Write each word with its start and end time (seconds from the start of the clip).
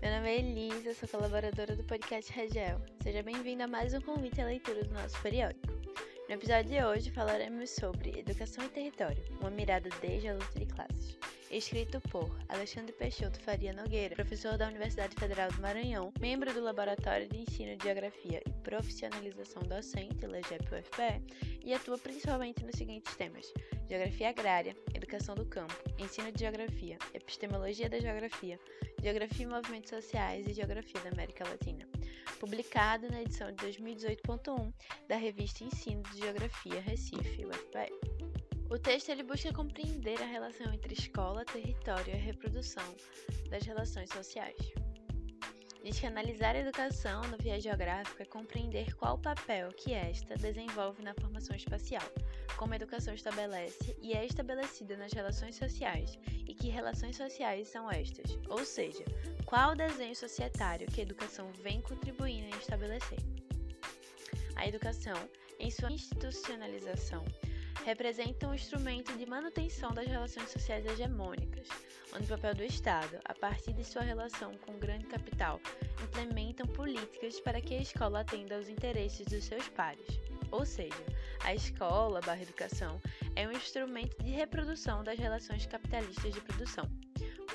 eu 0.00 0.94
sou 0.94 1.08
colaboradora 1.08 1.74
do 1.74 1.82
podcast 1.82 2.32
Regel. 2.32 2.80
Seja 3.02 3.22
bem-vindo 3.22 3.64
a 3.64 3.66
mais 3.66 3.92
um 3.92 4.00
convite 4.00 4.40
à 4.40 4.44
leitura 4.44 4.84
do 4.84 4.94
nosso 4.94 5.20
periódico. 5.22 5.66
No 6.28 6.34
episódio 6.34 6.70
de 6.70 6.84
hoje 6.84 7.10
falaremos 7.10 7.70
sobre 7.70 8.18
Educação 8.18 8.64
e 8.64 8.68
Território, 8.68 9.22
uma 9.40 9.50
mirada 9.50 9.88
desde 10.00 10.28
a 10.28 10.34
luta 10.34 10.58
de 10.58 10.66
classes 10.66 11.18
escrito 11.50 12.00
por 12.10 12.30
Alexandre 12.48 12.92
Peixoto 12.92 13.40
Faria 13.40 13.72
Nogueira, 13.72 14.14
professor 14.14 14.58
da 14.58 14.68
Universidade 14.68 15.14
Federal 15.16 15.50
do 15.50 15.60
Maranhão, 15.62 16.12
membro 16.20 16.52
do 16.52 16.60
Laboratório 16.60 17.28
de 17.28 17.38
Ensino 17.38 17.76
de 17.76 17.84
Geografia 17.84 18.42
e 18.46 18.52
Profissionalização 18.62 19.62
Docente, 19.62 20.26
LEGEP-UFPE, 20.26 21.22
e 21.68 21.74
atua 21.74 21.98
principalmente 21.98 22.64
nos 22.64 22.76
seguintes 22.76 23.14
temas: 23.14 23.52
Geografia 23.86 24.30
Agrária, 24.30 24.74
Educação 24.94 25.34
do 25.34 25.44
Campo, 25.44 25.74
Ensino 25.98 26.32
de 26.32 26.40
Geografia, 26.40 26.96
Epistemologia 27.12 27.90
da 27.90 28.00
Geografia, 28.00 28.58
Geografia 29.02 29.44
e 29.44 29.48
Movimentos 29.48 29.90
Sociais 29.90 30.46
e 30.46 30.54
Geografia 30.54 30.98
da 31.02 31.10
América 31.10 31.46
Latina. 31.46 31.86
Publicado 32.40 33.10
na 33.10 33.20
edição 33.20 33.52
de 33.52 33.66
2018.1 33.66 34.72
da 35.08 35.16
revista 35.16 35.62
Ensino 35.62 36.02
de 36.04 36.20
Geografia 36.20 36.80
Recife, 36.80 37.44
UFPE. 37.44 37.92
O 38.70 38.78
texto 38.78 39.10
ele 39.10 39.22
busca 39.22 39.52
compreender 39.52 40.22
a 40.22 40.26
relação 40.26 40.72
entre 40.72 40.94
escola, 40.94 41.44
território 41.44 42.14
e 42.14 42.16
reprodução 42.16 42.96
das 43.50 43.64
relações 43.64 44.08
sociais. 44.10 44.56
Diz 45.82 46.00
que 46.00 46.06
analisar 46.06 46.56
a 46.56 46.58
educação 46.58 47.22
no 47.28 47.38
viés 47.38 47.62
geográfico 47.62 48.20
é 48.20 48.26
compreender 48.26 48.94
qual 48.96 49.14
o 49.14 49.22
papel 49.22 49.70
que 49.72 49.94
esta 49.94 50.34
desenvolve 50.34 51.02
na 51.02 51.14
formação 51.14 51.54
espacial, 51.54 52.02
como 52.56 52.72
a 52.72 52.76
educação 52.76 53.14
estabelece 53.14 53.96
e 54.02 54.12
é 54.12 54.26
estabelecida 54.26 54.96
nas 54.96 55.12
relações 55.12 55.56
sociais, 55.56 56.18
e 56.46 56.52
que 56.52 56.68
relações 56.68 57.16
sociais 57.16 57.68
são 57.68 57.90
estas, 57.90 58.36
ou 58.48 58.64
seja, 58.64 59.04
qual 59.46 59.72
o 59.72 59.76
desenho 59.76 60.16
societário 60.16 60.88
que 60.88 61.00
a 61.00 61.04
educação 61.04 61.50
vem 61.62 61.80
contribuindo 61.80 62.48
em 62.48 62.58
estabelecer. 62.58 63.18
A 64.56 64.66
educação, 64.66 65.16
em 65.60 65.70
sua 65.70 65.92
institucionalização, 65.92 67.24
representa 67.84 68.46
um 68.46 68.54
instrumento 68.54 69.16
de 69.16 69.26
manutenção 69.26 69.92
das 69.92 70.06
relações 70.06 70.50
sociais 70.50 70.84
hegemônicas, 70.86 71.68
onde 72.14 72.24
o 72.24 72.28
papel 72.28 72.54
do 72.54 72.64
Estado, 72.64 73.18
a 73.24 73.34
partir 73.34 73.72
de 73.72 73.84
sua 73.84 74.02
relação 74.02 74.52
com 74.58 74.72
o 74.72 74.78
grande 74.78 75.06
capital, 75.06 75.60
implementam 76.02 76.66
políticas 76.66 77.40
para 77.40 77.60
que 77.60 77.74
a 77.74 77.80
escola 77.80 78.20
atenda 78.20 78.56
aos 78.56 78.68
interesses 78.68 79.26
dos 79.26 79.44
seus 79.44 79.68
pares. 79.68 80.20
Ou 80.50 80.64
seja, 80.64 81.04
a 81.44 81.54
escola 81.54 82.20
barra 82.20 82.42
educação 82.42 83.00
é 83.36 83.46
um 83.46 83.52
instrumento 83.52 84.22
de 84.22 84.30
reprodução 84.30 85.04
das 85.04 85.18
relações 85.18 85.66
capitalistas 85.66 86.32
de 86.32 86.40
produção. 86.40 86.88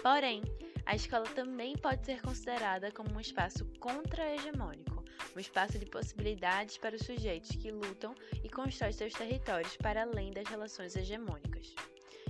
Porém, 0.01 0.41
a 0.85 0.95
escola 0.95 1.25
também 1.29 1.75
pode 1.77 2.05
ser 2.05 2.21
considerada 2.21 2.91
como 2.91 3.15
um 3.15 3.19
espaço 3.19 3.65
contra-hegemônico 3.79 4.92
um 5.35 5.39
espaço 5.39 5.79
de 5.79 5.85
possibilidades 5.85 6.77
para 6.77 6.95
os 6.95 7.01
sujeitos 7.01 7.51
que 7.51 7.71
lutam 7.71 8.13
e 8.43 8.49
constroem 8.49 8.93
seus 8.93 9.13
territórios 9.13 9.75
para 9.77 10.03
além 10.03 10.31
das 10.31 10.47
relações 10.47 10.95
hegemônicas. 10.95 11.73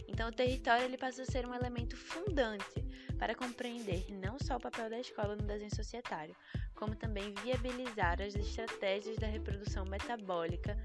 Então, 0.07 0.29
o 0.29 0.31
território 0.31 0.85
ele 0.85 0.97
passa 0.97 1.23
a 1.23 1.25
ser 1.25 1.45
um 1.45 1.53
elemento 1.53 1.97
fundante 1.97 2.83
para 3.17 3.33
compreender 3.33 4.05
não 4.11 4.37
só 4.37 4.57
o 4.57 4.59
papel 4.59 4.89
da 4.89 4.99
escola 4.99 5.35
no 5.35 5.43
desenho 5.43 5.75
societário, 5.75 6.35
como 6.75 6.95
também 6.95 7.33
viabilizar 7.43 8.21
as 8.21 8.35
estratégias 8.35 9.17
da 9.17 9.27
reprodução 9.27 9.85
metabólica 9.85 10.77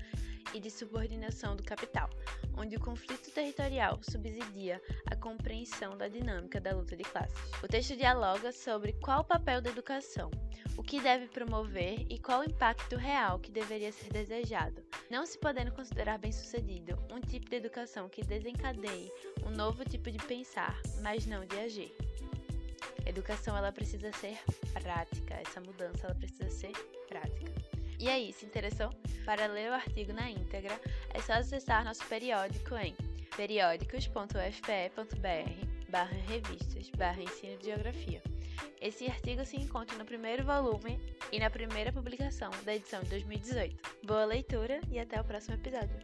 e 0.54 0.60
de 0.60 0.70
subordinação 0.70 1.56
do 1.56 1.62
capital, 1.62 2.08
onde 2.56 2.76
o 2.76 2.80
conflito 2.80 3.30
territorial 3.30 3.98
subsidia 4.02 4.80
a 5.06 5.16
compreensão 5.16 5.96
da 5.96 6.08
dinâmica 6.08 6.60
da 6.60 6.72
luta 6.72 6.96
de 6.96 7.04
classes. 7.04 7.36
O 7.62 7.68
texto 7.68 7.96
dialoga 7.96 8.52
sobre 8.52 8.92
qual 8.94 9.20
o 9.20 9.24
papel 9.24 9.60
da 9.60 9.70
educação, 9.70 10.30
o 10.76 10.82
que 10.82 11.00
deve 11.00 11.26
promover 11.26 12.06
e 12.08 12.18
qual 12.18 12.40
o 12.40 12.44
impacto 12.44 12.96
real 12.96 13.38
que 13.38 13.50
deveria 13.50 13.92
ser 13.92 14.10
desejado, 14.10 14.82
não 15.10 15.26
se 15.26 15.38
podendo 15.38 15.72
considerar 15.72 16.18
bem-sucedido 16.18 16.98
um 17.12 17.20
tipo 17.20 17.48
de 17.48 17.56
educação 17.56 18.08
que 18.08 18.24
desencadeie 18.24 19.12
um 19.44 19.50
novo 19.50 19.84
tipo 19.84 20.10
de 20.10 20.18
pensar, 20.18 20.80
mas 21.02 21.26
não 21.26 21.44
de 21.44 21.58
agir. 21.58 22.07
Educação 23.08 23.56
ela 23.56 23.72
precisa 23.72 24.12
ser 24.12 24.38
prática, 24.82 25.34
essa 25.34 25.60
mudança 25.60 26.06
ela 26.06 26.14
precisa 26.14 26.48
ser 26.50 26.72
prática. 27.08 27.52
E 27.98 28.08
aí, 28.08 28.32
se 28.32 28.46
interessou? 28.46 28.90
Para 29.24 29.46
ler 29.46 29.70
o 29.70 29.74
artigo 29.74 30.12
na 30.12 30.30
íntegra, 30.30 30.80
é 31.14 31.20
só 31.20 31.32
acessar 31.32 31.84
nosso 31.84 32.04
periódico 32.04 32.76
em 32.76 32.94
periódicos.fpe.br 33.36 35.68
revistas 36.26 36.90
ensino 37.18 37.58
de 37.58 37.64
geografia. 37.64 38.22
Esse 38.80 39.06
artigo 39.06 39.44
se 39.44 39.56
encontra 39.56 39.96
no 39.96 40.04
primeiro 40.04 40.44
volume 40.44 41.00
e 41.32 41.40
na 41.40 41.50
primeira 41.50 41.92
publicação 41.92 42.50
da 42.64 42.74
edição 42.74 43.02
de 43.02 43.10
2018. 43.10 43.76
Boa 44.04 44.24
leitura 44.24 44.80
e 44.90 44.98
até 44.98 45.20
o 45.20 45.24
próximo 45.24 45.54
episódio. 45.54 45.98